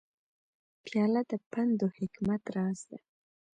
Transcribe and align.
پیاله 0.85 1.21
د 1.29 1.31
پند 1.51 1.77
و 1.85 1.87
حکمت 1.97 2.43
راز 2.55 2.79
ده. 2.89 2.99